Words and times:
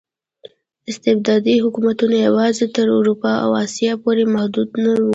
استبدادي 0.91 1.55
حکومتونه 1.63 2.15
یوازې 2.27 2.65
تر 2.75 2.85
اروپا 2.97 3.31
او 3.45 3.49
اسیا 3.65 3.93
پورې 4.03 4.23
محدود 4.35 4.69
نه 4.83 4.91
وو. 4.99 5.09